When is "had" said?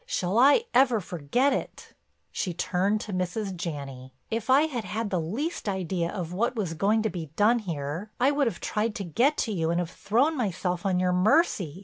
4.63-4.83, 4.83-5.11